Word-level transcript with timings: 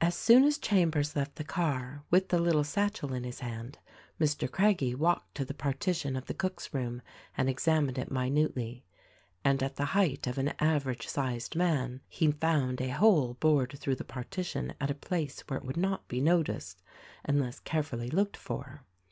As 0.00 0.16
soon 0.16 0.42
as 0.42 0.58
Chambers 0.58 1.14
left 1.14 1.36
the 1.36 1.44
car 1.44 2.02
(with 2.10 2.30
the 2.30 2.40
little 2.40 2.64
satchel 2.64 3.12
in 3.12 3.22
his 3.22 3.38
hand) 3.38 3.78
Mr. 4.20 4.50
Craggie 4.50 4.96
walked 4.96 5.36
to 5.36 5.44
the 5.44 5.54
partition 5.54 6.16
of 6.16 6.26
the 6.26 6.34
cook's 6.34 6.74
room 6.74 7.00
and 7.36 7.48
examined 7.48 7.96
it 7.96 8.10
minutely; 8.10 8.82
and 9.44 9.62
at 9.62 9.76
the 9.76 9.84
height 9.94 10.26
of 10.26 10.36
an 10.36 10.48
average 10.58 11.06
sized 11.06 11.54
man 11.54 12.00
he 12.08 12.32
found 12.32 12.80
a 12.80 12.88
hole 12.88 13.34
bored 13.34 13.76
through 13.78 13.94
the 13.94 14.02
partition 14.02 14.74
at 14.80 14.90
a 14.90 14.96
place 14.96 15.42
where 15.42 15.60
it 15.60 15.64
would 15.64 15.76
not 15.76 16.08
be 16.08 16.20
noticed 16.20 16.82
unless 17.24 17.60
carefully 17.60 18.10
looked 18.10 18.36
for. 18.36 18.82